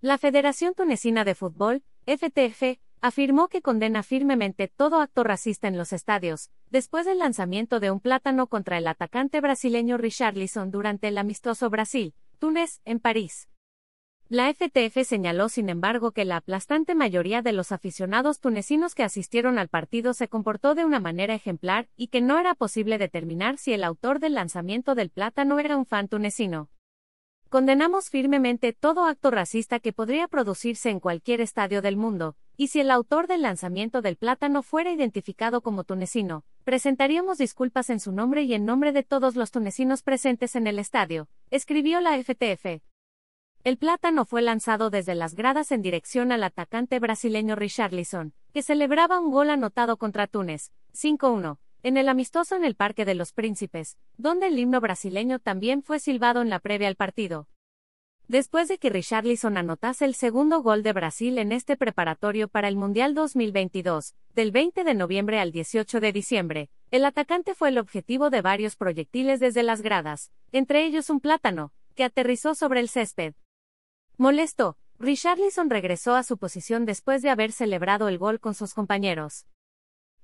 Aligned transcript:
La 0.00 0.16
Federación 0.16 0.74
Tunecina 0.74 1.24
de 1.24 1.34
Fútbol, 1.34 1.82
FTF, 2.06 2.78
afirmó 3.00 3.48
que 3.48 3.62
condena 3.62 4.04
firmemente 4.04 4.68
todo 4.68 5.00
acto 5.00 5.24
racista 5.24 5.66
en 5.66 5.76
los 5.76 5.92
estadios, 5.92 6.50
después 6.70 7.04
del 7.04 7.18
lanzamiento 7.18 7.80
de 7.80 7.90
un 7.90 7.98
plátano 7.98 8.46
contra 8.46 8.78
el 8.78 8.86
atacante 8.86 9.40
brasileño 9.40 9.98
Richarlison 9.98 10.70
durante 10.70 11.08
el 11.08 11.18
amistoso 11.18 11.68
Brasil, 11.68 12.14
Túnez, 12.38 12.80
en 12.84 13.00
París. 13.00 13.48
La 14.28 14.54
FTF 14.54 15.04
señaló 15.04 15.48
sin 15.48 15.68
embargo 15.68 16.12
que 16.12 16.24
la 16.24 16.36
aplastante 16.36 16.94
mayoría 16.94 17.42
de 17.42 17.52
los 17.52 17.72
aficionados 17.72 18.38
tunecinos 18.38 18.94
que 18.94 19.02
asistieron 19.02 19.58
al 19.58 19.68
partido 19.68 20.14
se 20.14 20.28
comportó 20.28 20.76
de 20.76 20.84
una 20.84 21.00
manera 21.00 21.34
ejemplar 21.34 21.88
y 21.96 22.06
que 22.06 22.20
no 22.20 22.38
era 22.38 22.54
posible 22.54 22.98
determinar 22.98 23.58
si 23.58 23.72
el 23.72 23.82
autor 23.82 24.20
del 24.20 24.34
lanzamiento 24.34 24.94
del 24.94 25.10
plátano 25.10 25.58
era 25.58 25.76
un 25.76 25.86
fan 25.86 26.06
tunecino. 26.06 26.68
Condenamos 27.48 28.10
firmemente 28.10 28.74
todo 28.74 29.06
acto 29.06 29.30
racista 29.30 29.80
que 29.80 29.94
podría 29.94 30.28
producirse 30.28 30.90
en 30.90 31.00
cualquier 31.00 31.40
estadio 31.40 31.80
del 31.80 31.96
mundo, 31.96 32.36
y 32.58 32.68
si 32.68 32.80
el 32.80 32.90
autor 32.90 33.26
del 33.26 33.40
lanzamiento 33.40 34.02
del 34.02 34.16
plátano 34.16 34.62
fuera 34.62 34.92
identificado 34.92 35.62
como 35.62 35.84
tunecino, 35.84 36.44
presentaríamos 36.64 37.38
disculpas 37.38 37.88
en 37.88 38.00
su 38.00 38.12
nombre 38.12 38.42
y 38.42 38.52
en 38.52 38.66
nombre 38.66 38.92
de 38.92 39.02
todos 39.02 39.34
los 39.34 39.50
tunecinos 39.50 40.02
presentes 40.02 40.56
en 40.56 40.66
el 40.66 40.78
estadio, 40.78 41.26
escribió 41.50 42.02
la 42.02 42.22
FTF. 42.22 42.82
El 43.64 43.78
plátano 43.78 44.26
fue 44.26 44.42
lanzado 44.42 44.90
desde 44.90 45.14
las 45.14 45.34
gradas 45.34 45.72
en 45.72 45.80
dirección 45.80 46.32
al 46.32 46.44
atacante 46.44 46.98
brasileño 46.98 47.56
Richarlison, 47.56 48.34
que 48.52 48.62
celebraba 48.62 49.18
un 49.18 49.30
gol 49.30 49.48
anotado 49.48 49.96
contra 49.96 50.26
Túnez, 50.26 50.70
5-1, 50.92 51.56
en 51.82 51.96
el 51.96 52.08
amistoso 52.08 52.56
en 52.56 52.64
el 52.64 52.74
Parque 52.74 53.04
de 53.04 53.14
los 53.14 53.32
Príncipes, 53.32 53.96
donde 54.16 54.48
el 54.48 54.58
himno 54.58 54.80
brasileño 54.80 55.38
también 55.38 55.82
fue 55.82 55.98
silbado 55.98 56.42
en 56.42 56.50
la 56.50 56.58
previa 56.58 56.88
al 56.88 56.96
partido. 56.96 57.48
Después 58.28 58.68
de 58.68 58.76
que 58.78 58.90
Richarlison 58.90 59.56
anotase 59.56 60.04
el 60.04 60.14
segundo 60.14 60.60
gol 60.60 60.82
de 60.82 60.92
Brasil 60.92 61.38
en 61.38 61.50
este 61.50 61.78
preparatorio 61.78 62.48
para 62.48 62.68
el 62.68 62.76
Mundial 62.76 63.14
2022, 63.14 64.14
del 64.34 64.52
20 64.52 64.84
de 64.84 64.94
noviembre 64.94 65.40
al 65.40 65.50
18 65.50 65.98
de 66.00 66.12
diciembre, 66.12 66.70
el 66.90 67.06
atacante 67.06 67.54
fue 67.54 67.70
el 67.70 67.78
objetivo 67.78 68.28
de 68.28 68.42
varios 68.42 68.76
proyectiles 68.76 69.40
desde 69.40 69.62
las 69.62 69.80
gradas, 69.80 70.30
entre 70.52 70.84
ellos 70.84 71.08
un 71.08 71.20
plátano, 71.20 71.72
que 71.94 72.04
aterrizó 72.04 72.54
sobre 72.54 72.80
el 72.80 72.90
césped. 72.90 73.34
Molesto, 74.18 74.76
Richarlison 74.98 75.70
regresó 75.70 76.14
a 76.14 76.22
su 76.22 76.36
posición 76.36 76.84
después 76.84 77.22
de 77.22 77.30
haber 77.30 77.52
celebrado 77.52 78.08
el 78.08 78.18
gol 78.18 78.40
con 78.40 78.54
sus 78.54 78.74
compañeros. 78.74 79.46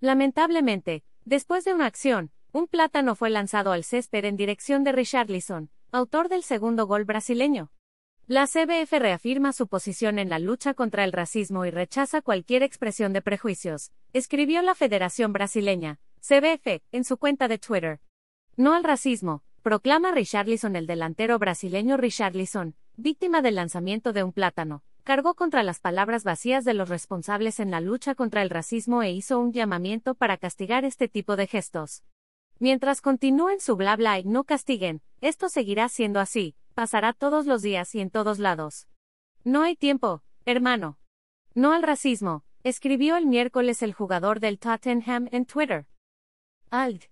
Lamentablemente, 0.00 1.04
después 1.24 1.64
de 1.64 1.74
una 1.74 1.86
acción, 1.86 2.30
un 2.52 2.66
plátano 2.66 3.14
fue 3.14 3.30
lanzado 3.30 3.72
al 3.72 3.84
césped 3.84 4.24
en 4.24 4.36
dirección 4.36 4.84
de 4.84 4.92
Richarlison, 4.92 5.70
autor 5.90 6.28
del 6.28 6.42
segundo 6.42 6.86
gol 6.86 7.04
brasileño. 7.04 7.70
La 8.26 8.46
CBF 8.46 8.92
reafirma 8.92 9.52
su 9.52 9.66
posición 9.66 10.18
en 10.18 10.28
la 10.28 10.38
lucha 10.38 10.74
contra 10.74 11.04
el 11.04 11.12
racismo 11.12 11.66
y 11.66 11.70
rechaza 11.70 12.22
cualquier 12.22 12.62
expresión 12.62 13.12
de 13.12 13.20
prejuicios, 13.20 13.90
escribió 14.12 14.62
la 14.62 14.74
Federación 14.74 15.32
Brasileña, 15.32 15.98
CBF, 16.20 16.82
en 16.92 17.04
su 17.04 17.16
cuenta 17.16 17.48
de 17.48 17.58
Twitter. 17.58 18.00
No 18.56 18.74
al 18.74 18.84
racismo, 18.84 19.42
proclama 19.62 20.12
Richarlison 20.12 20.76
el 20.76 20.86
delantero 20.86 21.38
brasileño 21.38 21.96
Richarlison, 21.96 22.76
víctima 22.96 23.42
del 23.42 23.56
lanzamiento 23.56 24.12
de 24.12 24.22
un 24.22 24.32
plátano, 24.32 24.82
cargó 25.02 25.34
contra 25.34 25.62
las 25.62 25.80
palabras 25.80 26.24
vacías 26.24 26.64
de 26.64 26.74
los 26.74 26.88
responsables 26.88 27.60
en 27.60 27.70
la 27.70 27.80
lucha 27.80 28.14
contra 28.14 28.42
el 28.42 28.50
racismo 28.50 29.02
e 29.02 29.10
hizo 29.10 29.38
un 29.38 29.52
llamamiento 29.52 30.14
para 30.14 30.36
castigar 30.36 30.84
este 30.84 31.08
tipo 31.08 31.36
de 31.36 31.46
gestos. 31.46 32.04
Mientras 32.58 33.00
continúen 33.00 33.60
su 33.60 33.76
bla 33.76 33.96
bla 33.96 34.18
y 34.18 34.24
no 34.24 34.44
castiguen, 34.44 35.02
esto 35.20 35.48
seguirá 35.48 35.88
siendo 35.88 36.20
así, 36.20 36.54
pasará 36.74 37.12
todos 37.12 37.46
los 37.46 37.62
días 37.62 37.94
y 37.94 38.00
en 38.00 38.10
todos 38.10 38.38
lados. 38.38 38.86
No 39.44 39.62
hay 39.62 39.76
tiempo, 39.76 40.22
hermano. 40.44 40.98
No 41.54 41.72
al 41.72 41.82
racismo, 41.82 42.44
escribió 42.62 43.16
el 43.16 43.26
miércoles 43.26 43.82
el 43.82 43.92
jugador 43.92 44.40
del 44.40 44.58
Tottenham 44.58 45.28
en 45.32 45.44
Twitter. 45.44 45.86
Alt. 46.70 47.11